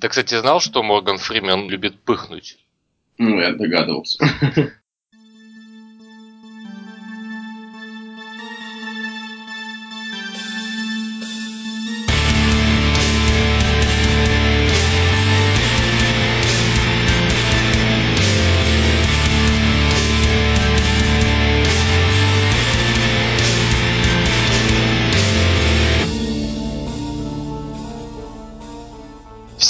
[0.00, 2.58] Ты, кстати, знал, что Морган Фримен любит пыхнуть?
[3.18, 4.24] Ну, я догадывался.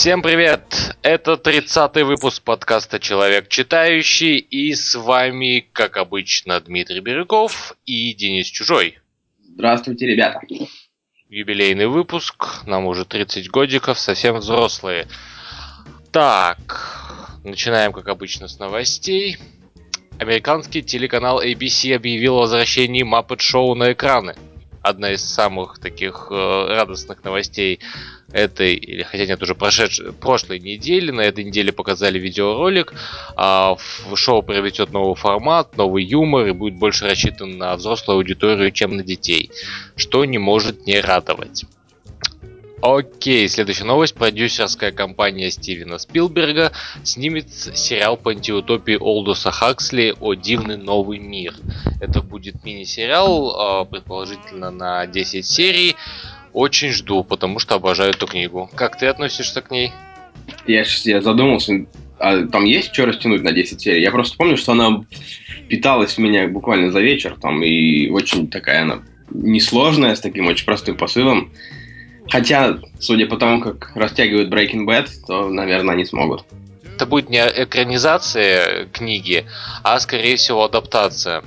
[0.09, 0.97] Всем привет!
[1.03, 8.47] Это 30-й выпуск подкаста «Человек читающий» и с вами, как обычно, Дмитрий Бирюков и Денис
[8.47, 9.01] Чужой.
[9.39, 10.41] Здравствуйте, ребята!
[11.29, 15.09] Юбилейный выпуск, нам уже 30 годиков, совсем взрослые.
[16.11, 19.37] Так, начинаем, как обычно, с новостей.
[20.19, 24.35] Американский телеканал ABC объявил о возвращении Muppet Show на экраны.
[24.89, 27.81] Одна из самых таких э, радостных новостей
[28.33, 31.11] этой, или хотя нет, уже прошедшей, прошлой недели.
[31.11, 32.95] На этой неделе показали видеоролик.
[33.37, 33.77] А,
[34.15, 39.03] шоу приобретет новый формат, новый юмор и будет больше рассчитан на взрослую аудиторию, чем на
[39.03, 39.51] детей.
[39.95, 41.65] Что не может не радовать.
[42.81, 44.15] Окей, следующая новость.
[44.15, 46.71] Продюсерская компания Стивена Спилберга
[47.03, 51.55] снимет сериал по антиутопии Олдуса Хаксли о дивный новый мир.
[52.01, 55.97] Это будет мини-сериал, а, предположительно на 10 серий.
[56.53, 58.71] Очень жду, потому что обожаю эту книгу.
[58.77, 59.93] Как ты относишься к ней?
[60.67, 61.87] Я, я задумался,
[62.21, 64.03] а там есть что растянуть на 10 серий?
[64.03, 65.05] Я просто помню, что она
[65.69, 70.65] питалась в меня буквально за вечер, там, и очень такая она несложная, с таким очень
[70.65, 71.53] простым посылом.
[72.31, 76.45] Хотя, судя по тому, как растягивают Breaking Bad, то, наверное, они смогут.
[76.95, 79.45] Это будет не экранизация книги,
[79.83, 81.43] а, скорее всего, адаптация.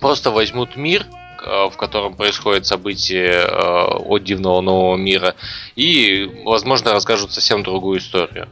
[0.00, 1.06] Просто возьмут мир,
[1.46, 5.36] Э, в котором происходит событие э, от дивного нового мира,
[5.76, 8.48] и, возможно, расскажут совсем другую историю.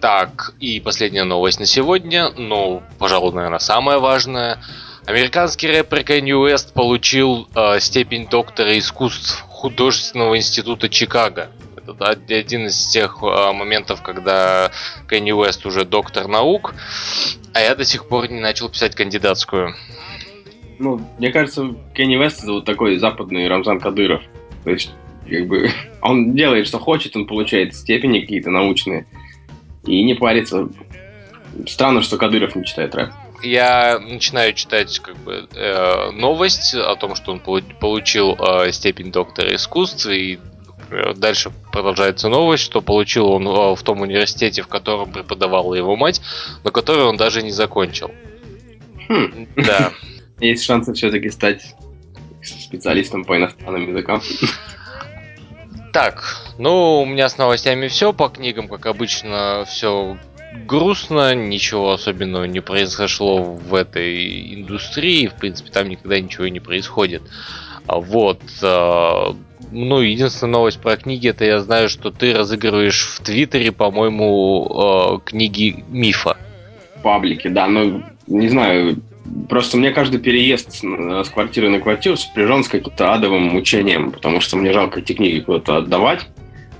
[0.00, 4.58] Так, и последняя новость на сегодня, ну, пожалуй, наверное, самая важная.
[5.06, 11.48] Американский рэпер Кенни Уэст получил э, степень доктора искусств художественного института Чикаго.
[11.74, 14.70] Это один из тех э, моментов, когда
[15.08, 16.74] Кенни Уэст уже доктор наук,
[17.54, 19.74] а я до сих пор не начал писать кандидатскую.
[20.78, 24.22] Ну, мне кажется, Кенни Вест это вот такой западный Рамзан Кадыров.
[24.64, 24.90] То есть,
[25.26, 25.70] как бы,
[26.02, 29.06] он делает, что хочет, он получает степени какие-то научные
[29.86, 30.68] и не парится.
[31.66, 33.12] Странно, что Кадыров не читает рэп.
[33.44, 39.54] Я начинаю читать как бы э, новость о том, что он получил э, степень доктора
[39.54, 40.38] искусств и
[41.16, 46.20] Дальше продолжается новость, что получил он э, в том университете, в котором преподавала его мать,
[46.62, 48.10] но который он даже не закончил.
[49.08, 49.48] Хм.
[49.56, 49.92] Да.
[50.40, 51.74] Есть шансы все-таки стать
[52.42, 54.20] специалистом по иностранным языкам.
[55.92, 58.12] Так, ну, у меня с новостями все.
[58.12, 60.18] По книгам, как обычно, все
[60.66, 67.22] грустно, ничего особенного не произошло в этой индустрии, в принципе, там никогда ничего не происходит.
[67.86, 69.32] А вот, э,
[69.70, 75.28] ну, единственная новость про книги, это я знаю, что ты разыгрываешь в Твиттере, по-моему, э,
[75.28, 76.36] книги мифа.
[77.02, 78.96] Паблики, да, ну, не знаю,
[79.48, 84.56] Просто мне каждый переезд с квартиры на квартиру сопряжен с каким-то адовым мучением, потому что
[84.56, 86.26] мне жалко эти книги куда-то отдавать.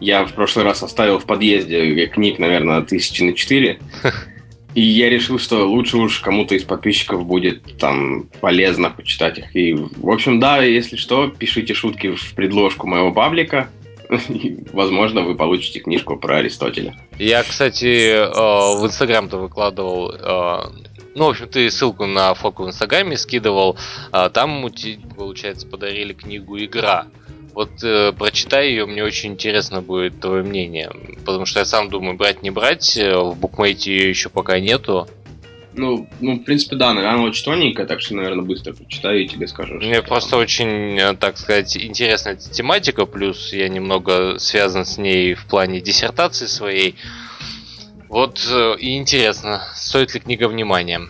[0.01, 3.79] Я в прошлый раз оставил в подъезде книг, наверное, тысячи на четыре.
[4.75, 9.55] И я решил, что лучше уж кому-то из подписчиков будет там полезно почитать их.
[9.55, 13.69] И, в общем, да, если что, пишите шутки в предложку моего паблика.
[14.73, 16.97] Возможно, вы получите книжку про Аристотеля.
[17.19, 20.85] Я, кстати, э, в Инстаграм-то выкладывал э,
[21.15, 23.77] ну, в общем, ты ссылку на фотку в Инстаграме скидывал.
[24.11, 24.69] А, там,
[25.17, 27.07] получается, подарили книгу «Игра».
[27.55, 30.91] Вот э, прочитай ее, мне очень интересно будет твое мнение.
[31.25, 32.97] Потому что я сам думаю, брать не брать.
[32.97, 35.07] В букмейте ее еще пока нету.
[35.77, 39.49] Ну, ну, в принципе, да, наверное, очень тоненькая, так что, наверное, быстро прочитаю и тебе
[39.49, 39.75] скажу.
[39.75, 40.41] Мне просто там.
[40.41, 46.47] очень, э, так сказать, интересная тематика, плюс я немного связан с ней в плане диссертации
[46.47, 46.95] своей.
[48.09, 51.01] Вот э, и интересно, стоит ли книга внимания?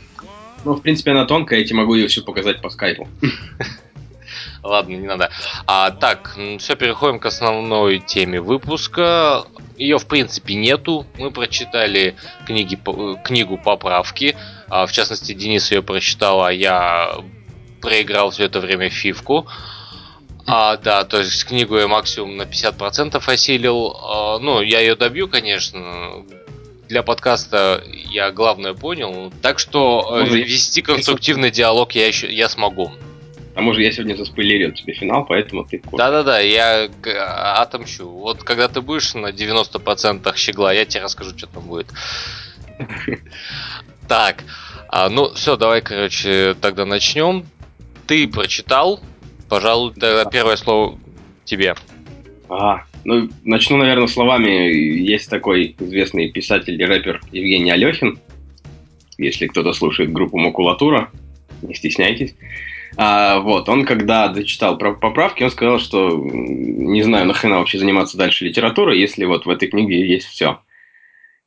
[0.64, 3.06] Ну, в принципе, она тонкая, я тебе могу ее все показать по скайпу.
[4.64, 5.30] Ладно, не надо.
[5.66, 9.44] А, так, все, переходим к основной теме выпуска.
[9.76, 11.06] Ее, в принципе, нету.
[11.18, 12.16] Мы прочитали
[12.46, 12.78] книги,
[13.22, 14.34] книгу поправки.
[14.70, 17.14] А, в частности, Денис ее прочитал, а я
[17.82, 19.46] проиграл все это время фивку.
[20.46, 23.94] А, да, то есть книгу я максимум на 50% осилил.
[24.02, 26.24] А, ну, я ее добью, конечно
[26.88, 29.32] для подкаста я главное понял.
[29.42, 32.92] Так что э, вести конструктивный диалог я еще я смогу.
[33.54, 35.80] Тому же я сегодня заспойлерил тебе финал, поэтому ты...
[35.92, 36.88] Да-да-да, я
[37.56, 38.08] отомщу.
[38.08, 41.86] Вот когда ты будешь на 90% щегла, я тебе расскажу, что там будет.
[44.06, 44.44] Так,
[44.88, 47.46] а, ну все, давай, короче, тогда начнем.
[48.06, 49.00] Ты прочитал,
[49.48, 50.98] пожалуй, тогда первое слово
[51.46, 51.74] тебе.
[52.50, 54.50] Ага, ну, начну, наверное, словами.
[54.50, 58.18] Есть такой известный писатель и рэпер Евгений Алехин.
[59.16, 61.10] Если кто-то слушает группу Макулатура,
[61.62, 62.34] не стесняйтесь.
[62.96, 68.16] А, вот, он когда дочитал про поправки, он сказал, что не знаю, нахрена вообще заниматься
[68.16, 70.60] дальше литературой, если вот в этой книге есть все.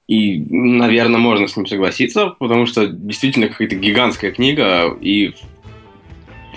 [0.07, 5.33] И, наверное, можно с ним согласиться, потому что действительно какая-то гигантская книга, и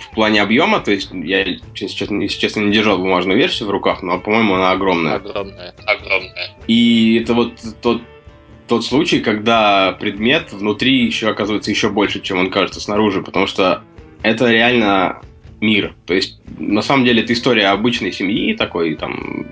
[0.00, 3.72] в плане объема, то есть я, если честно, если честно, не держал бумажную версию в
[3.72, 5.16] руках, но, по-моему, она огромная.
[5.16, 6.56] Огромная, огромная.
[6.68, 8.02] И это вот тот,
[8.66, 13.82] тот случай, когда предмет внутри еще оказывается еще больше, чем он кажется снаружи, потому что
[14.22, 15.20] это реально
[15.60, 15.94] мир.
[16.06, 19.46] То есть, на самом деле, это история обычной семьи, такой там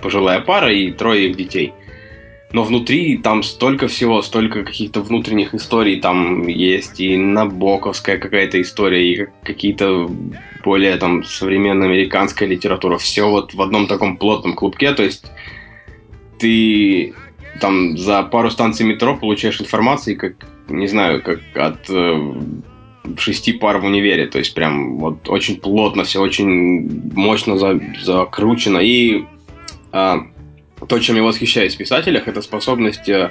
[0.00, 1.72] пожилая пара и трое их детей–
[2.54, 9.12] но внутри там столько всего, столько каких-то внутренних историй, там есть и набоковская какая-то история,
[9.12, 10.08] и какие-то
[10.62, 15.26] более там современная американская литература, все вот в одном таком плотном клубке, то есть
[16.38, 17.12] ты
[17.60, 20.34] там за пару станций метро получаешь информацию, как,
[20.68, 22.34] не знаю, как от э,
[23.18, 28.78] шести пар в универе, то есть прям вот очень плотно все, очень мощно за, закручено,
[28.78, 29.24] и
[29.92, 30.14] э,
[30.88, 33.30] то, чем я восхищаюсь в писателях, это способность э,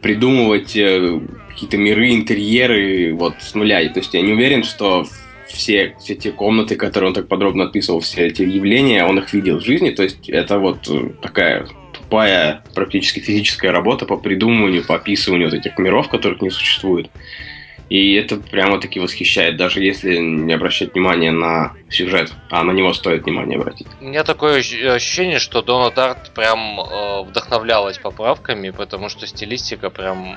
[0.00, 3.86] придумывать э, какие-то миры, интерьеры вот с нуля.
[3.88, 5.06] То есть я не уверен, что
[5.46, 9.58] все, все те комнаты, которые он так подробно описывал, все эти явления, он их видел
[9.58, 9.90] в жизни.
[9.90, 15.58] То есть это вот э, такая тупая, практически физическая работа по придумыванию, по описыванию вот
[15.58, 17.10] этих миров, которых не существует.
[17.88, 23.24] И это прямо-таки восхищает, даже если не обращать внимания на сюжет, а на него стоит
[23.24, 23.86] внимание обратить.
[24.00, 30.36] У меня такое ощущение, что Дона Дарт прям э, вдохновлялась поправками, потому что стилистика прям,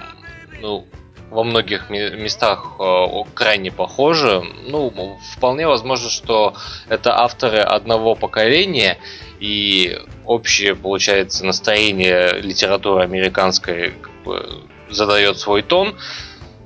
[0.61, 0.85] ну,
[1.31, 4.43] во многих местах э, крайне похожа.
[4.67, 6.55] Ну, вполне возможно, что
[6.87, 8.97] это авторы одного поколения,
[9.39, 15.95] и общее, получается, настроение литературы американской как бы, задает свой тон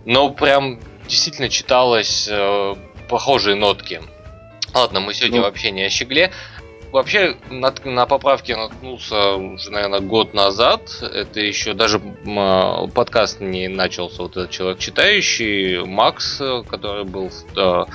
[0.05, 2.75] но прям действительно читалось э,
[3.09, 4.01] похожие нотки.
[4.73, 6.31] Ладно, мы сегодня ну, вообще не о щегле.
[6.93, 11.01] Вообще на, на поправке наткнулся уже, наверное, год назад.
[11.01, 14.21] Это еще даже э, подкаст не начался.
[14.21, 17.85] Вот этот человек читающий, Макс, который был э,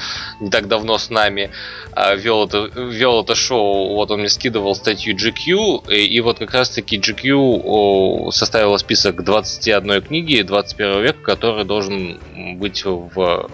[0.40, 1.52] не так давно с нами,
[1.94, 3.94] э, вел, это, вел это шоу.
[3.94, 5.94] Вот он мне скидывал статью GQ.
[5.94, 12.18] И, и вот как раз-таки GQ составила список 21 книги 21 века, который должен
[12.58, 13.48] быть в,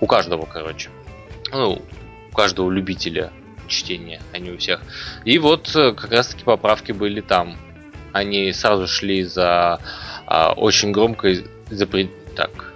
[0.00, 0.88] у каждого, короче.
[1.52, 1.82] Ну,
[2.32, 3.32] у каждого любителя
[3.68, 4.80] чтения, а не у всех.
[5.24, 7.56] И вот э, как раз таки поправки были там.
[8.12, 9.80] Они сразу шли за
[10.26, 11.34] а, очень громко,
[11.70, 12.10] запред...
[12.34, 12.72] так,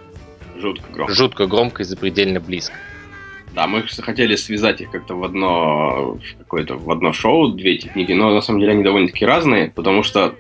[0.58, 1.14] жутко громко.
[1.14, 2.74] жутко громко и запредельно близко.
[3.54, 8.12] Да, мы хотели связать их как-то в одно какое-то в одно шоу, две эти книги,
[8.12, 10.34] но на самом деле они довольно-таки разные, потому что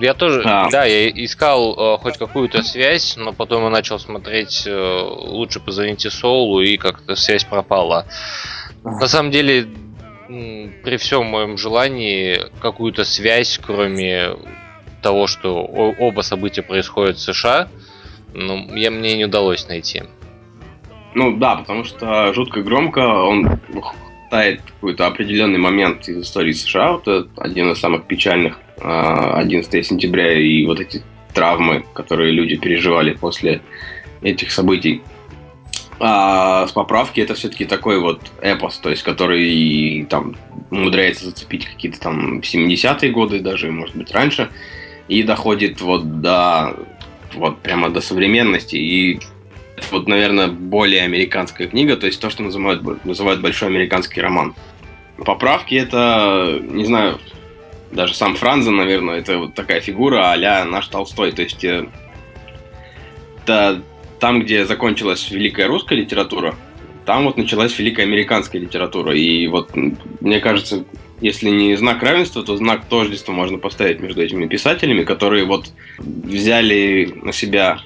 [0.00, 0.68] я тоже, а.
[0.70, 6.10] да, я искал э, хоть какую-то связь, но потом я начал смотреть э, «Лучше позвоните
[6.10, 8.06] Соулу», и как-то связь пропала.
[8.84, 9.66] На самом деле,
[10.28, 14.36] при всем моем желании какую-то связь, кроме
[15.02, 17.68] того, что оба события происходят в США,
[18.34, 20.02] ну, я, мне не удалось найти.
[21.14, 23.58] Ну да, потому что жутко громко он
[24.28, 29.82] хватает какой-то определенный момент из истории США, вот это один из самых печальных, 11 а,
[29.82, 33.62] сентября и вот эти травмы, которые люди переживали после
[34.22, 35.02] этих событий.
[36.00, 40.36] А с поправки это все-таки такой вот эпос, то есть который там
[40.70, 44.48] умудряется зацепить какие-то там 70-е годы, даже, может быть, раньше,
[45.08, 46.76] и доходит вот до
[47.34, 48.76] вот прямо до современности.
[48.76, 49.20] И
[49.90, 54.54] вот, наверное, более американская книга, то есть то, что называют, называют большой американский роман.
[55.24, 57.18] Поправки это, не знаю,
[57.90, 61.32] даже сам Франзен, наверное, это вот такая фигура а наш Толстой.
[61.32, 61.64] То есть
[63.44, 63.82] это
[64.18, 66.54] там, где закончилась великая русская литература,
[67.04, 69.16] там вот началась великая американская литература.
[69.16, 69.70] И вот,
[70.20, 70.84] мне кажется,
[71.20, 77.12] если не знак равенства, то знак тождества можно поставить между этими писателями, которые вот взяли
[77.22, 77.80] на себя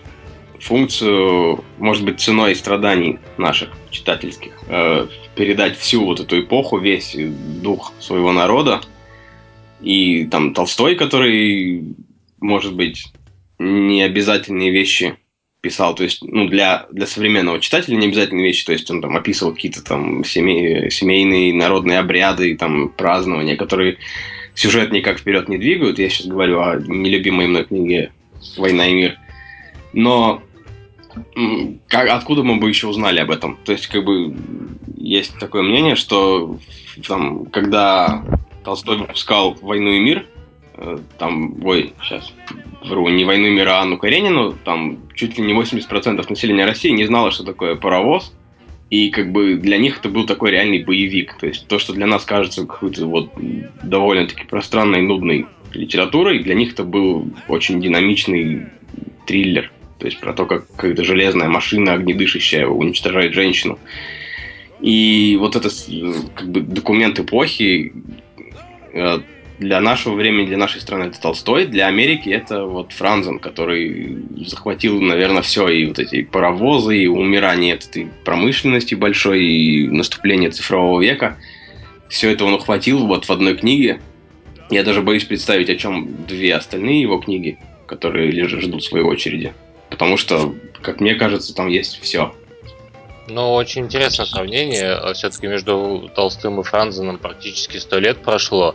[0.58, 7.92] функцию, может быть, ценой страданий наших читательских, э, передать всю вот эту эпоху, весь дух
[8.00, 8.80] своего народа.
[9.80, 11.94] И там Толстой, который,
[12.40, 13.06] может быть,
[13.58, 15.16] не обязательные вещи
[15.62, 19.16] писал, то есть, ну, для, для современного читателя не обязательно вещи, то есть он там
[19.16, 23.96] описывал какие-то там семей, семейные народные обряды, там, празднования, которые
[24.54, 26.00] сюжет никак вперед не двигают.
[26.00, 28.12] Я сейчас говорю о нелюбимой мной книге
[28.56, 29.18] «Война и мир».
[29.92, 30.42] Но
[31.86, 33.56] как, откуда мы бы еще узнали об этом?
[33.64, 34.34] То есть, как бы,
[34.96, 36.58] есть такое мнение, что
[37.06, 38.24] там, когда
[38.64, 40.26] Толстой выпускал «Войну и мир»,
[40.74, 42.32] э, там, ой, сейчас,
[42.84, 46.90] вру, не «Войну и мир», а Анну Каренину, там чуть ли не 80% населения России
[46.90, 48.32] не знало, что такое паровоз,
[48.90, 51.36] и как бы для них это был такой реальный боевик.
[51.40, 53.30] То есть то, что для нас кажется какой-то вот
[53.82, 58.66] довольно-таки пространной, нудной литературой, для них это был очень динамичный
[59.26, 59.72] триллер.
[59.98, 63.78] То есть про то, как какая-то железная машина огнедышащая уничтожает женщину.
[64.80, 65.70] И вот это
[66.34, 67.94] как бы документ эпохи
[68.92, 69.20] э,
[69.62, 75.00] для нашего времени, для нашей страны это Толстой, для Америки это вот Франзен, который захватил,
[75.00, 81.38] наверное, все, и вот эти паровозы, и умирание этой промышленности большой, и наступление цифрового века.
[82.08, 84.00] Все это он ухватил вот в одной книге.
[84.70, 89.52] Я даже боюсь представить, о чем две остальные его книги, которые лежат, ждут своей очереди.
[89.90, 92.34] Потому что, как мне кажется, там есть все.
[93.28, 94.98] Ну, очень интересное сравнение.
[95.14, 98.74] Все-таки между Толстым и Франзеном практически сто лет прошло.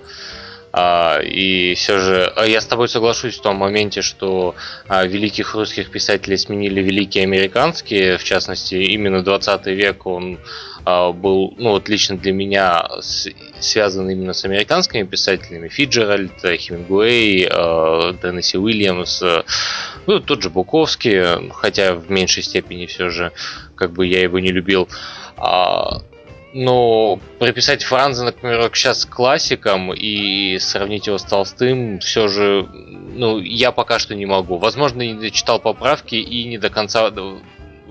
[0.74, 4.56] А, и все же а я с тобой соглашусь в том моменте, что
[4.88, 10.40] а, великих русских писателей сменили великие американские, в частности, именно 20 век он
[10.86, 12.88] был, ну вот лично для меня,
[13.60, 15.68] связан именно с американскими писателями.
[15.68, 17.44] Фиджеральд, Хемингуэй,
[18.22, 19.22] Теннесси Уильямс,
[20.06, 23.34] ну тот же Буковский, хотя в меньшей степени все же,
[23.76, 24.88] как бы я его не любил.
[26.54, 33.39] Но приписать Франза, например, сейчас к классикам и сравнить его с Толстым, все же, ну,
[33.39, 34.58] я пока что не могу.
[34.58, 37.12] Возможно, не дочитал поправки и не до конца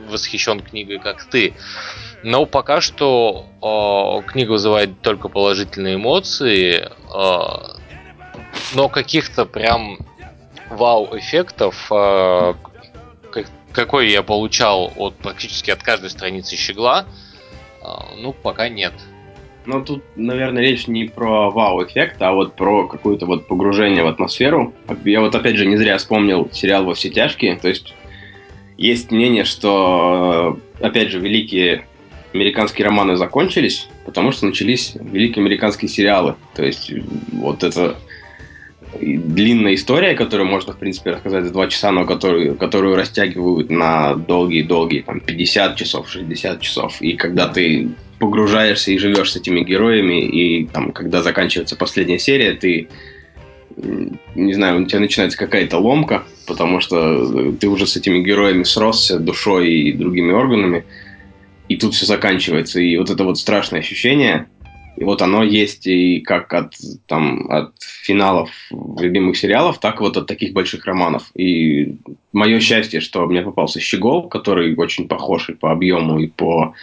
[0.09, 1.55] восхищен книгой, как ты.
[2.23, 7.77] Но пока что э, книга вызывает только положительные эмоции, э,
[8.75, 9.99] но каких-то прям
[10.71, 12.55] вау-эффектов, э,
[13.73, 17.26] какой я получал от практически от каждой страницы щегла, а,
[18.17, 18.93] ну, пока нет.
[19.67, 24.73] Ну, тут, наверное, речь не про вау-эффект, а вот про какое-то вот погружение в атмосферу.
[25.05, 27.57] Я вот, опять же, не зря вспомнил сериал «Во все тяжкие».
[27.57, 27.95] То есть,
[28.77, 31.87] есть мнение, что, опять же, великие
[32.33, 36.37] американские романы закончились, потому что начались великие американские сериалы.
[36.55, 36.93] То есть,
[37.33, 37.97] вот это
[39.01, 44.15] длинная история, которую можно, в принципе, рассказать за два часа, но которую, которую растягивают на
[44.15, 47.01] долгие-долгие, там, 50 часов, 60 часов.
[47.01, 47.89] И когда ты
[48.19, 52.89] погружаешься и живешь с этими героями, и там, когда заканчивается последняя серия, ты
[54.35, 59.19] не знаю, у тебя начинается какая-то ломка, потому что ты уже с этими героями сросся
[59.19, 60.85] душой и другими органами,
[61.69, 62.81] и тут все заканчивается.
[62.81, 64.47] И вот это вот страшное ощущение,
[64.97, 66.75] и вот оно есть и как от,
[67.07, 71.31] там, от финалов любимых сериалов, так вот от таких больших романов.
[71.35, 71.97] И
[72.33, 76.75] мое счастье, что мне попался Щегол, который очень похож и по объему, и по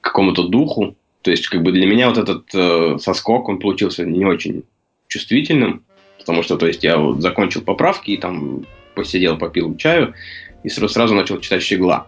[0.00, 0.96] какому-то духу.
[1.22, 4.62] То есть, как бы для меня вот этот э, соскок, он получился не очень
[5.08, 5.82] чувствительным,
[6.18, 10.14] потому что, то есть, я вот закончил поправки и там посидел, попил чаю
[10.62, 12.06] и сразу, сразу начал читать Щегла.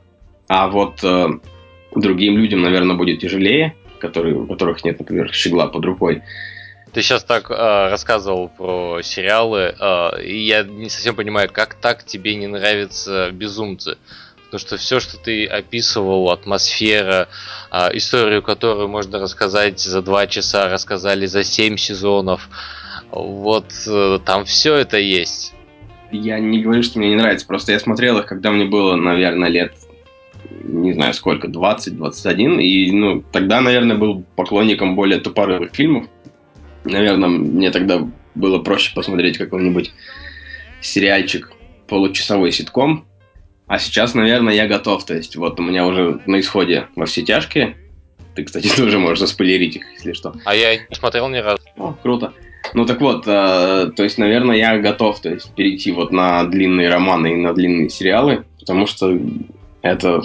[0.49, 1.29] А вот э,
[1.95, 6.23] другим людям, наверное, будет тяжелее, которые, у которых нет, например, щегла под рукой.
[6.93, 12.05] Ты сейчас так э, рассказывал про сериалы, э, и я не совсем понимаю, как так
[12.05, 13.97] тебе не нравятся безумцы.
[14.47, 17.29] Потому что все, что ты описывал, атмосфера,
[17.71, 22.49] э, историю, которую можно рассказать за два часа, рассказали за семь сезонов,
[23.13, 25.55] вот э, там все это есть.
[26.11, 29.49] Я не говорю, что мне не нравится, просто я смотрел их, когда мне было, наверное,
[29.49, 29.75] лет
[30.71, 36.07] не знаю сколько, 20-21, и ну, тогда, наверное, был поклонником более тупорылых фильмов.
[36.85, 39.93] Наверное, мне тогда было проще посмотреть какой-нибудь
[40.81, 41.53] сериальчик,
[41.89, 43.05] получасовой ситком.
[43.67, 45.05] А сейчас, наверное, я готов.
[45.05, 47.77] То есть, вот у меня уже на исходе во все тяжкие.
[48.35, 50.35] Ты, кстати, тоже можешь заспойлерить их, если что.
[50.45, 51.63] А я не смотрел ни разу.
[51.77, 52.33] О, круто.
[52.73, 56.89] Ну так вот, э, то есть, наверное, я готов то есть, перейти вот на длинные
[56.89, 59.19] романы и на длинные сериалы, потому что
[59.83, 60.23] это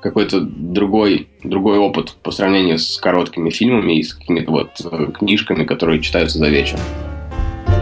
[0.00, 5.64] какой-то другой, другой опыт по сравнению с короткими фильмами и с какими-то вот э, книжками,
[5.64, 6.78] которые читаются за вечер.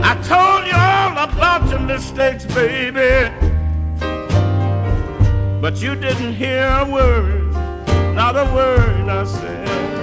[0.03, 3.31] I told you all about your mistakes, baby.
[5.61, 7.53] But you didn't hear a word,
[8.15, 9.96] not a word I said.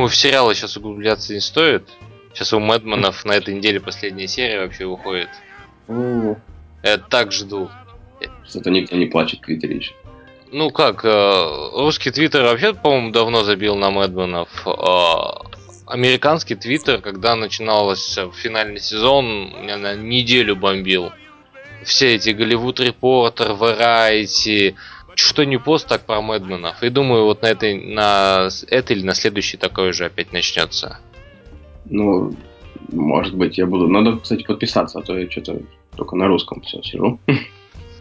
[0.00, 1.86] Думаю, в сериалы сейчас углубляться не стоит.
[2.32, 5.28] Сейчас у Мэдманов на этой неделе последняя серия вообще выходит.
[5.88, 7.68] Я так жду.
[8.48, 9.92] Что-то никто не плачет в Твиттере еще.
[10.52, 14.48] Ну как, э, русский твиттер вообще, по-моему, давно забил на Мэдманов.
[14.66, 15.42] А
[15.86, 21.12] американский твиттер, когда начиналось финальный сезон, меня на неделю бомбил.
[21.84, 24.76] Все эти Голливуд Репортер, Variety,
[25.20, 26.82] что не пост, так про Мэдманов.
[26.82, 30.98] И думаю, вот на этой, на этой или на следующей такое же опять начнется.
[31.84, 32.34] Ну,
[32.92, 33.88] может быть, я буду.
[33.88, 35.60] Надо, кстати, подписаться, а то я что-то
[35.96, 37.18] только на русском все сижу.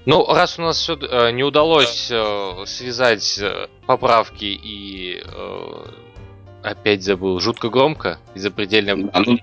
[0.06, 5.86] Ну, раз у нас все э, не удалось э, связать э, поправки и э,
[6.64, 9.10] опять забыл, жутко громко и запредельно.
[9.14, 9.38] А, ну,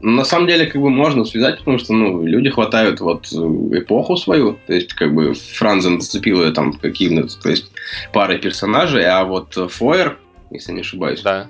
[0.00, 4.58] на самом деле, как бы можно связать, потому что, ну, люди хватают вот эпоху свою,
[4.66, 7.70] то есть, как бы, Франзен зацепил ее там каким-то, то есть,
[8.12, 10.18] парой персонажей, а вот Фойер,
[10.50, 11.48] если не ошибаюсь, да.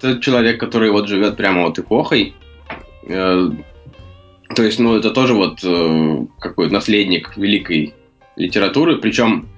[0.00, 2.34] это человек, который вот живет прямо вот эпохой,
[3.06, 3.50] э,
[4.54, 7.94] то есть, ну, это тоже вот э, какой наследник великой
[8.36, 9.48] литературы, причем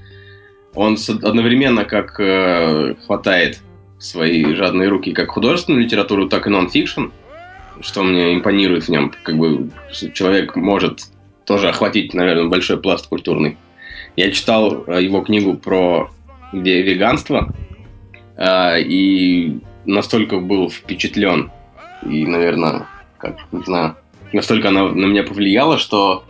[0.74, 3.60] он одновременно как э, хватает
[3.98, 7.06] свои жадные руки как художественную литературу, так и нон-фикшн,
[7.80, 9.12] что мне импонирует в нем.
[9.22, 9.70] Как бы
[10.14, 11.02] человек может
[11.44, 13.56] тоже охватить, наверное, большой пласт культурный.
[14.16, 16.10] Я читал э, его книгу про
[16.52, 17.54] где веганство,
[18.36, 21.50] э, и настолько был впечатлен,
[22.06, 22.86] и, наверное,
[23.18, 23.96] как, не знаю,
[24.32, 26.24] настолько она на меня повлияла, что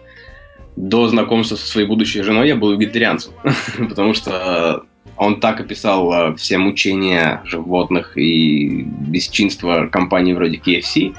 [0.76, 3.32] до знакомства со своей будущей женой я был вегетарианцем.
[3.88, 4.84] Потому что
[5.16, 11.16] он так описал э, все мучения животных и бесчинство компании вроде KFC,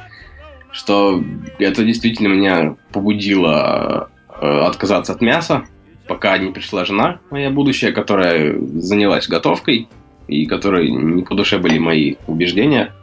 [0.72, 1.24] что
[1.58, 5.66] это действительно меня побудило э, отказаться от мяса,
[6.08, 9.88] пока не пришла жена моя будущая, которая занялась готовкой,
[10.28, 12.94] и которой не по душе были мои убеждения.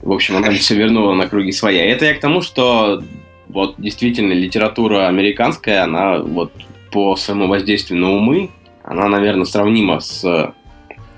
[0.00, 1.86] В общем, она все вернула на круги своя.
[1.86, 3.02] И это я к тому, что
[3.48, 6.52] вот действительно литература американская, она вот
[6.90, 8.50] по своему воздействию на умы,
[8.82, 10.52] она, наверное, сравнима с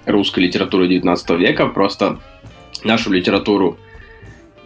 [0.05, 2.19] русской литературой 19 века, просто
[2.83, 3.79] нашу литературу,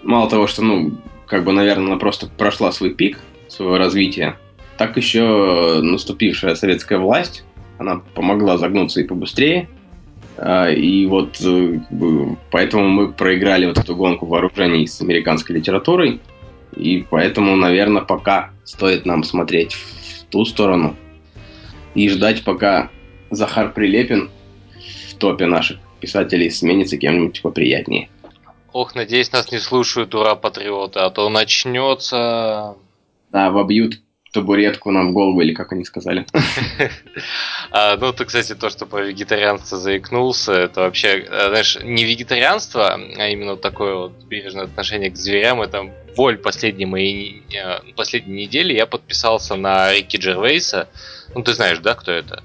[0.02, 0.92] мало того, что, ну,
[1.26, 4.38] как бы, наверное, она просто прошла свой пик своего развития,
[4.76, 7.44] так еще наступившая советская власть,
[7.78, 9.68] она помогла загнуться и побыстрее,
[10.40, 11.80] а, и вот э,
[12.52, 16.20] поэтому мы проиграли вот эту гонку вооружений с американской литературой.
[16.76, 20.94] И поэтому, наверное, пока стоит нам смотреть в ту сторону
[21.94, 22.90] и ждать, пока
[23.30, 24.30] Захар Прилепин
[25.11, 28.08] в топе наших писателей сменится кем-нибудь поприятнее.
[28.72, 32.76] Ох, надеюсь, нас не слушают ура-патриоты, а то начнется...
[33.31, 34.00] Да, вобьют
[34.33, 36.26] табуретку нам в голову, или как они сказали.
[37.70, 42.94] а, ну, то, кстати, то, что про вегетарианство заикнулся, это вообще, э, знаешь, не вегетарианство,
[42.94, 48.74] а именно такое вот бережное отношение к зверям, это боль последней моей э, последней недели.
[48.74, 50.88] Я подписался на Рики Джервейса.
[51.35, 52.42] Ну, ты знаешь, да, кто это?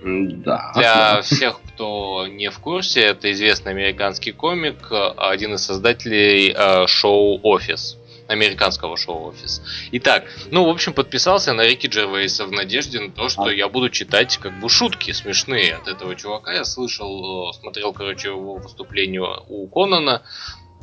[0.00, 0.72] Да.
[0.74, 7.40] Для всех, кто не в курсе, это известный американский комик, один из создателей э, шоу
[7.42, 9.62] «Офис» американского шоу «Офис».
[9.92, 13.52] Итак, ну, в общем, подписался на Рики Джервейса в надежде на то, что а.
[13.52, 16.52] я буду читать как бы шутки смешные от этого чувака.
[16.52, 20.22] Я слышал, э, смотрел, короче, его выступление у Конана,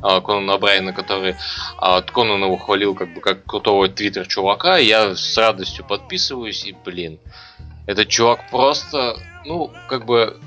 [0.02, 1.36] э, Конана Брайана, который
[1.78, 4.76] от Конана ухвалил как бы как крутого твиттер чувака.
[4.76, 7.18] Я с радостью подписываюсь и, блин,
[7.86, 10.38] этот чувак просто, ну, как бы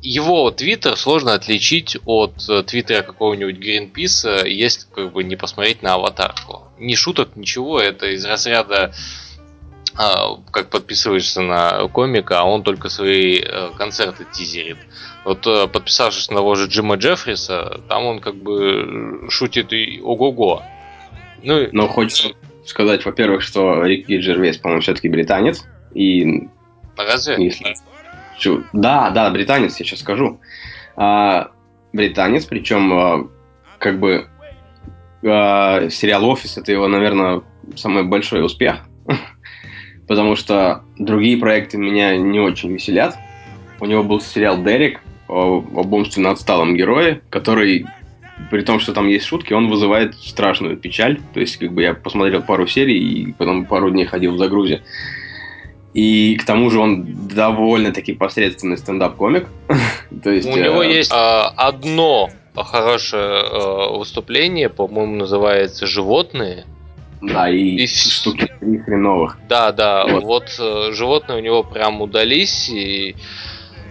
[0.00, 5.94] его твиттер сложно отличить от э, твиттера какого-нибудь Greenpeace, если как бы не посмотреть на
[5.94, 6.64] аватарку.
[6.78, 8.92] Ни шуток, ничего, это из разряда
[9.96, 14.78] а, как подписываешься на комика, а он только свои э, концерты тизерит.
[15.24, 20.62] Вот э, подписавшись на того же Джима Джеффриса, там он как бы шутит и ого-го.
[21.44, 22.30] Ну, Но хочется
[22.66, 25.64] сказать, во-первых, что Рики Джервейс, по-моему, все-таки британец.
[25.94, 26.48] И...
[26.96, 27.44] Разве?
[27.44, 27.74] Если...
[28.72, 30.40] Да, да, британец, я сейчас скажу.
[30.96, 31.50] А,
[31.92, 33.28] британец, причем а,
[33.78, 34.28] как бы
[35.24, 37.42] а, сериал «Офис»— это его, наверное,
[37.76, 38.80] самый большой успех.
[40.08, 43.16] Потому что другие проекты меня не очень веселят.
[43.80, 47.86] У него был сериал «Дерек» об умственно отсталом герое, который
[48.50, 51.20] при том, что там есть шутки, он вызывает страшную печаль.
[51.32, 54.82] То есть, как бы я посмотрел пару серий и потом пару дней ходил в загрузе.
[55.94, 59.46] И к тому же он довольно-таки посредственный стендап-комик.
[60.22, 66.66] То есть, У э, него есть э, одно хорошее э, выступление, по-моему, называется «Животные».
[67.22, 68.52] Да, и, и штуки
[68.84, 69.38] хреновых.
[69.48, 73.14] Да, да, вот, вот э, животные у него прям удались, и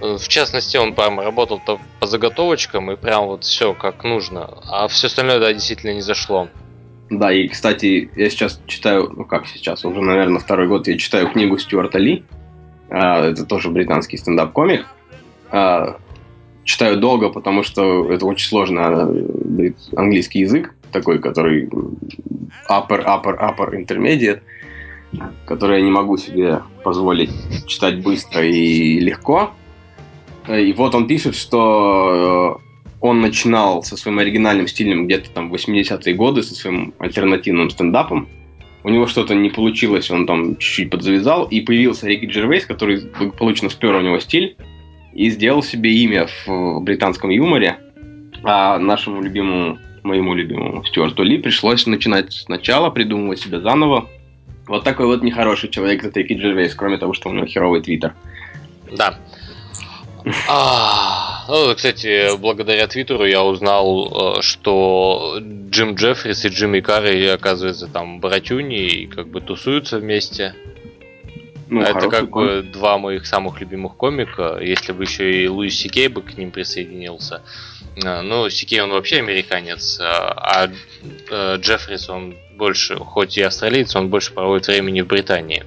[0.01, 1.61] В частности, он прям работал
[1.99, 4.49] по заготовочкам и прям вот все как нужно.
[4.69, 6.49] А все остальное, да, действительно не зашло.
[7.19, 11.29] Да, и, кстати, я сейчас читаю, ну как сейчас, уже, наверное, второй год я читаю
[11.29, 12.23] книгу Стюарта Ли.
[12.89, 14.87] А, это тоже британский стендап-комик.
[15.51, 15.97] А,
[16.63, 19.09] читаю долго, потому что это очень сложно
[19.59, 21.65] э, английский язык, такой, который
[22.67, 24.41] upper, upper, upper, intermediate,
[25.45, 27.31] который я не могу себе позволить
[27.67, 29.51] читать быстро и легко.
[30.47, 32.72] И вот он пишет, что э,
[33.03, 38.29] он начинал со своим оригинальным стилем где-то там в 80-е годы, со своим альтернативным стендапом.
[38.85, 43.67] У него что-то не получилось, он там чуть-чуть подзавязал, и появился Рики Джервейс, который благополучно
[43.69, 44.55] спер у него стиль
[45.11, 47.77] и сделал себе имя в британском юморе.
[48.41, 54.07] А нашему любимому, моему любимому Стюарту Ли пришлось начинать сначала, придумывать себя заново.
[54.65, 58.13] Вот такой вот нехороший человек, это Рики Джервейс, кроме того, что у него херовый твиттер.
[58.95, 59.19] Да.
[61.47, 67.87] А, ну, кстати, благодаря Твиттеру я узнал, э, что Джим Джеффрис и Джимми Карри, оказывается,
[67.87, 70.55] там братюни и как бы тусуются вместе.
[71.69, 76.07] Ну, Это как бы два моих самых любимых комика, если бы еще и Луис Сикей
[76.07, 77.41] бы к ним присоединился.
[78.03, 80.69] Э, ну, Сикей он вообще американец, э, а
[81.57, 85.65] Джеффрис он больше, хоть и австралиец, он больше проводит времени в Британии.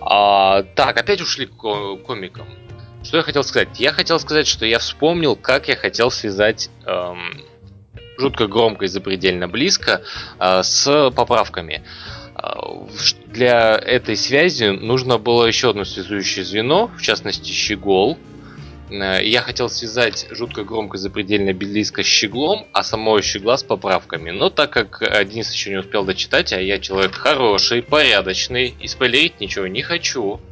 [0.00, 2.46] А, так, опять ушли к комикам.
[3.08, 3.80] Что я хотел сказать?
[3.80, 7.42] Я хотел сказать, что я вспомнил, как я хотел связать эм,
[8.18, 10.02] жутко громко и запредельно близко
[10.38, 11.82] э, с поправками.
[12.36, 12.50] Э,
[13.28, 18.18] для этой связи нужно было еще одно связующее звено, в частности щегол.
[18.90, 24.32] Э, я хотел связать жутко громко запредельно близко с щеглом, а самого щегла с поправками.
[24.32, 29.40] Но так как Денис еще не успел дочитать, а я человек хороший, порядочный, и спойлерить
[29.40, 30.42] ничего не хочу,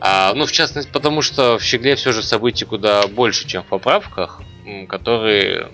[0.00, 3.66] а, ну, в частности, потому что в Щегле все же событий куда больше, чем в
[3.66, 4.40] поправках,
[4.88, 5.72] которые,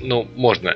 [0.00, 0.74] ну, можно,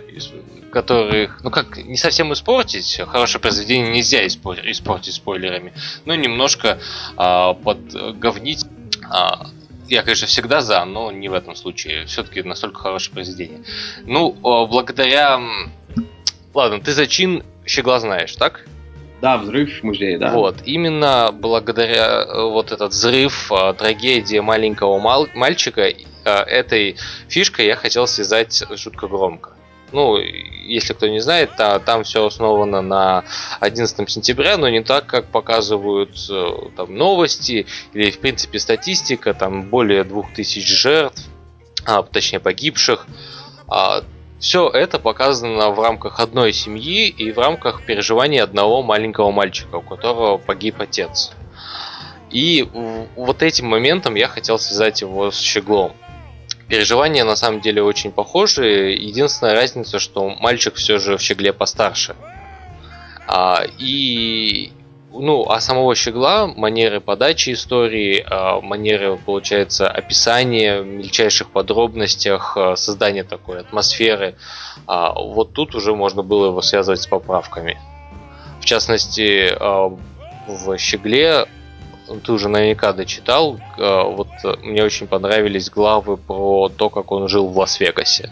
[0.73, 3.01] которых, ну как, не совсем испортить.
[3.07, 5.73] Хорошее произведение нельзя испортить спойлерами,
[6.05, 6.79] но немножко
[7.17, 8.65] а, подговнить.
[9.11, 9.47] А,
[9.89, 12.07] я, конечно, всегда за, но не в этом случае.
[12.07, 13.63] Все-таки настолько хорошее произведение.
[14.05, 15.41] Ну, благодаря...
[16.55, 18.67] Ладно, ты зачин Щегла знаешь, так?
[19.27, 20.31] Да, взрыв в музее, да.
[20.31, 27.67] Вот, именно благодаря э, вот этот взрыв, э, трагедии маленького мал- мальчика, э, этой фишкой
[27.67, 29.51] я хотел связать жутко громко.
[29.91, 33.25] Ну, если кто не знает, то, там все основано на
[33.59, 36.17] 11 сентября, но не так, как показывают
[36.77, 41.21] там, новости или, в принципе, статистика, там более 2000 жертв,
[41.85, 43.09] а, точнее погибших.
[43.67, 44.05] А,
[44.38, 49.83] все это показано в рамках одной семьи и в рамках переживаний одного маленького мальчика, у
[49.83, 51.33] которого погиб отец.
[52.31, 52.68] И
[53.14, 55.92] вот этим моментом я хотел связать его с Щеглом.
[56.68, 58.92] Переживания на самом деле очень похожи.
[58.92, 62.16] Единственная разница, что мальчик все же в Щегле постарше.
[63.29, 64.72] А, и
[65.12, 72.77] ну, а самого Щегла, манеры подачи истории, а, манеры, получается, описания в мельчайших подробностях, а,
[72.77, 74.37] создания такой атмосферы,
[74.87, 77.79] а, вот тут уже можно было его связывать с поправками.
[78.61, 81.47] В частности, в Щегле
[82.25, 84.29] ты уже наверняка дочитал, вот
[84.62, 88.31] мне очень понравились главы про то, как он жил в Лас-Вегасе.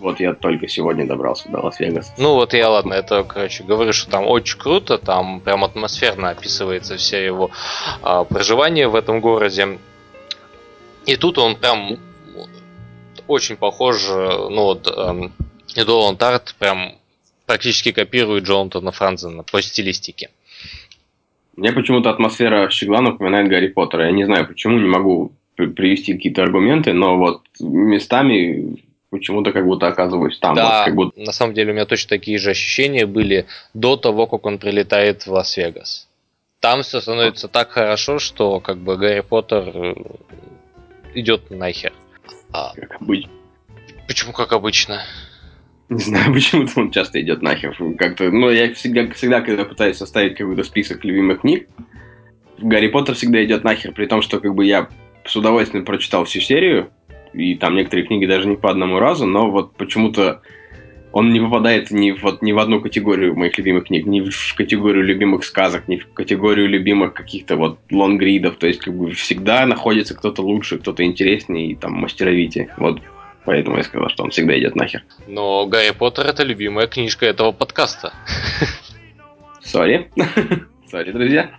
[0.00, 2.14] Вот я только сегодня добрался до Лас-Вегаса.
[2.16, 6.96] Ну вот я, ладно, это, короче, говорю, что там очень круто, там прям атмосферно описывается
[6.96, 7.50] все его
[8.02, 9.78] а, проживание в этом городе.
[11.04, 11.98] И тут он прям
[13.26, 15.32] очень похож, ну вот, эм,
[15.76, 16.94] Эдуард Тарт прям
[17.46, 20.30] практически копирует Джонатана Франзена по стилистике.
[21.56, 24.06] Мне почему-то атмосфера Щегла напоминает Гарри Поттера.
[24.06, 29.88] Я не знаю почему, не могу привести какие-то аргументы, но вот местами почему-то как будто
[29.88, 30.54] оказываюсь там.
[30.54, 31.20] Да, вот, как будто...
[31.20, 35.26] на самом деле у меня точно такие же ощущения были до того, как он прилетает
[35.26, 36.08] в Лас-Вегас.
[36.60, 39.94] Там все становится так хорошо, что как бы Гарри Поттер э,
[41.14, 41.92] идет нахер.
[42.52, 42.74] А...
[42.74, 43.30] Как обычно.
[44.06, 45.02] Почему как обычно?
[45.88, 47.76] Не знаю, почему-то он часто идет нахер.
[47.98, 51.68] Как-то, ну, я всегда, всегда, когда пытаюсь составить какой-то список любимых книг,
[52.58, 54.88] Гарри Поттер всегда идет нахер, при том, что как бы я
[55.24, 56.90] с удовольствием прочитал всю серию,
[57.32, 60.42] и там некоторые книги даже не по одному разу, но вот почему-то
[61.12, 65.04] он не попадает ни, вот, ни в одну категорию моих любимых книг, ни в категорию
[65.04, 68.56] любимых сказок, ни в категорию любимых каких-то вот лонгридов.
[68.56, 72.72] То есть как бы всегда находится кто-то лучше, кто-то интереснее и там мастеровитее.
[72.76, 73.00] Вот
[73.44, 75.02] поэтому я сказал, что он всегда идет нахер.
[75.26, 78.12] Но Гарри Поттер это любимая книжка этого подкаста.
[79.60, 80.10] Sorry.
[80.90, 81.52] Sorry, друзья.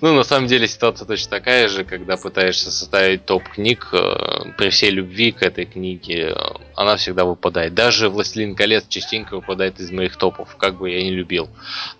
[0.00, 4.70] Ну, на самом деле ситуация точно такая же, когда пытаешься составить топ книг, э, при
[4.70, 6.34] всей любви к этой книге, э,
[6.74, 7.74] она всегда выпадает.
[7.74, 11.50] Даже «Властелин колец» частенько выпадает из моих топов, как бы я не любил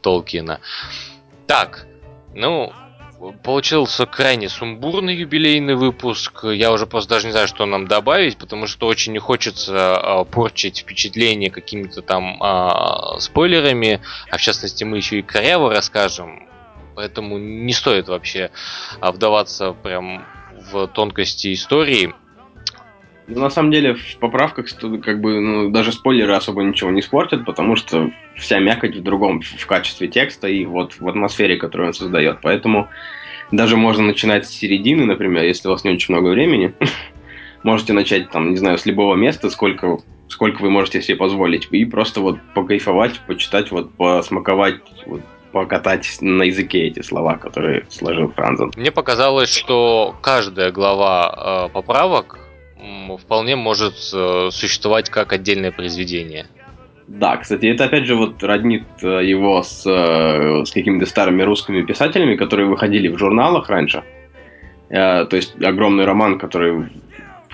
[0.00, 0.60] Толкина.
[1.46, 1.86] Так,
[2.34, 2.72] ну,
[3.42, 6.44] получился крайне сумбурный юбилейный выпуск.
[6.44, 10.24] Я уже просто даже не знаю, что нам добавить, потому что очень не хочется а,
[10.24, 16.48] порчить впечатление какими-то там а, спойлерами, а в частности мы еще и коряво расскажем.
[16.94, 18.50] Поэтому не стоит вообще
[19.00, 20.24] вдаваться прям
[20.72, 22.14] в тонкости истории.
[23.28, 24.66] Ну, на самом деле, в поправках
[25.02, 29.40] как бы ну, даже спойлеры особо ничего не испортят, потому что вся мякоть в другом,
[29.42, 32.38] в качестве текста и вот в атмосфере, которую он создает.
[32.42, 32.88] Поэтому
[33.52, 36.74] даже можно начинать с середины, например, если у вас не очень много времени.
[37.62, 41.84] Можете начать, там, не знаю, с любого места, сколько, сколько вы можете себе позволить, и
[41.84, 45.20] просто вот покайфовать, почитать, вот посмаковать, вот,
[45.52, 48.72] покатать на языке эти слова, которые сложил Франзен.
[48.76, 52.38] Мне показалось, что каждая глава э, поправок
[53.18, 56.46] вполне может э, существовать как отдельное произведение.
[57.06, 61.82] Да, кстати, это опять же вот роднит э, его с, э, с какими-то старыми русскими
[61.82, 64.02] писателями, которые выходили в журналах раньше.
[64.88, 66.84] То есть огромный роман, который,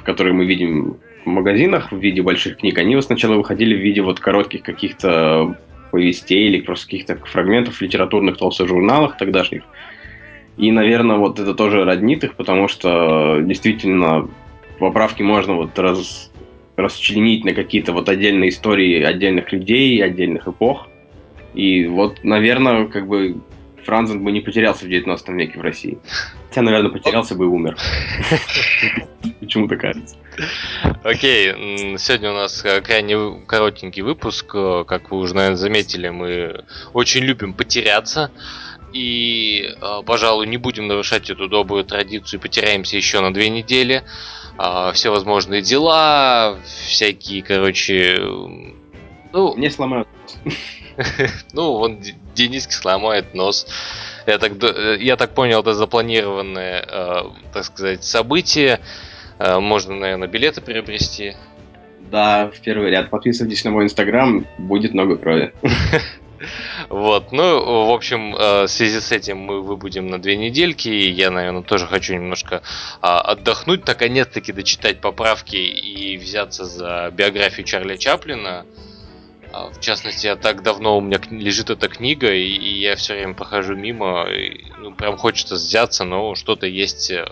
[0.03, 4.19] который мы видим в магазинах в виде больших книг, они сначала выходили в виде вот
[4.19, 5.55] коротких каких-то
[5.91, 9.63] повестей или просто каких-то фрагментов литературных толстых журналах тогдашних.
[10.57, 14.29] И, наверное, вот это тоже роднит их, потому что действительно
[14.79, 16.33] поправки можно вот раз,
[16.77, 20.89] расчленить на какие-то вот отдельные истории отдельных людей, отдельных эпох.
[21.55, 23.37] И вот, наверное, как бы
[23.85, 25.99] Франзен бы не потерялся в 19 веке в России.
[26.49, 27.77] Хотя, наверное, потерялся бы и умер.
[29.49, 30.15] Почему-то кажется.
[31.03, 34.51] Окей, сегодня у нас э, крайне коротенький выпуск.
[34.53, 38.31] Э, как вы уже, наверное, заметили, мы очень любим потеряться.
[38.93, 44.05] И, э, пожалуй, не будем нарушать эту добрую традицию потеряемся еще на две недели
[44.59, 48.19] а, все возможные дела, всякие, короче,
[49.33, 49.57] ну...
[49.57, 50.09] Не сломают
[51.55, 52.01] Ну, вон
[52.35, 53.67] Дениске сломает нос.
[54.27, 54.53] Я так,
[55.01, 58.81] я так понял, это запланированное, так сказать, событие.
[59.39, 61.35] Э, можно, наверное, билеты приобрести.
[62.11, 63.11] Да, в первый ряд.
[63.11, 65.53] Подписывайтесь на мой инстаграм, будет много крови.
[66.89, 71.11] Вот, ну, в общем, э, в связи с этим мы выбудем на две недельки, и
[71.11, 72.63] я, наверное, тоже хочу немножко
[73.01, 78.67] а, отдохнуть, наконец-таки дочитать поправки и взяться за биографию Чарли Чаплина.
[79.53, 83.15] А, в частности, я так давно у меня лежит эта книга, и, и я все
[83.15, 87.27] время прохожу мимо, и, ну, прям хочется взяться, но что-то есть э,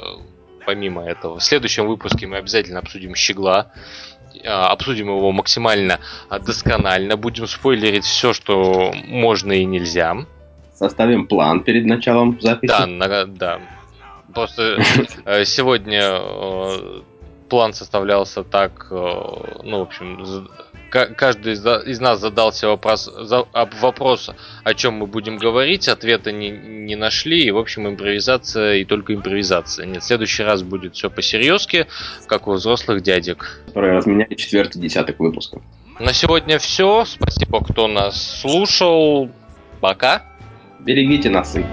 [0.66, 1.38] помимо этого.
[1.38, 3.68] В следующем выпуске мы обязательно обсудим Щегла.
[4.44, 10.16] А, обсудим его максимально а, досконально, будем спойлерить все, что можно и нельзя.
[10.74, 12.68] Составим план перед началом записи.
[12.68, 13.60] Да, на, да.
[14.34, 14.78] Просто
[15.24, 17.00] э, сегодня э,
[17.48, 18.94] план составлялся так, э,
[19.62, 20.48] ну, в общем,
[20.90, 23.10] каждый из нас задался вопрос,
[23.80, 24.30] вопрос,
[24.64, 29.14] о чем мы будем говорить, ответа не, не нашли, и, в общем, импровизация и только
[29.14, 29.86] импровизация.
[29.86, 31.86] Нет, в следующий раз будет все по-серьезки,
[32.26, 33.62] как у взрослых дядек.
[33.74, 35.60] Разменяли четвертый десяток выпуска.
[35.98, 37.04] На сегодня все.
[37.06, 39.30] Спасибо, кто нас слушал.
[39.80, 40.22] Пока.
[40.80, 41.64] Берегите носы.